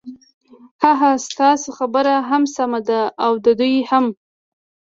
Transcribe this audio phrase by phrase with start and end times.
[0.83, 4.05] ههه ستا خبره هم سمه ده او د دوی هم.